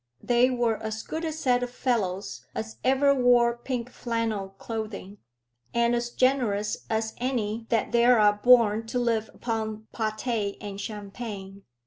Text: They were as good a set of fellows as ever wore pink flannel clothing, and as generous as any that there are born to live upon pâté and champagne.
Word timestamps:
They 0.23 0.49
were 0.49 0.77
as 0.81 1.03
good 1.03 1.23
a 1.23 1.31
set 1.31 1.61
of 1.61 1.69
fellows 1.69 2.43
as 2.55 2.77
ever 2.83 3.13
wore 3.13 3.55
pink 3.57 3.91
flannel 3.91 4.55
clothing, 4.57 5.19
and 5.75 5.93
as 5.93 6.09
generous 6.09 6.85
as 6.89 7.13
any 7.19 7.67
that 7.69 7.91
there 7.91 8.17
are 8.19 8.33
born 8.33 8.87
to 8.87 8.97
live 8.97 9.29
upon 9.31 9.85
pâté 9.93 10.57
and 10.59 10.81
champagne. 10.81 11.65